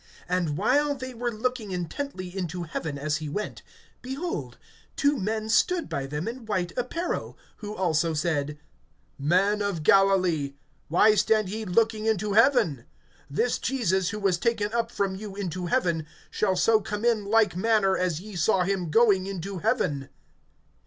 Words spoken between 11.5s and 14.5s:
looking into heaven? This Jesus, who was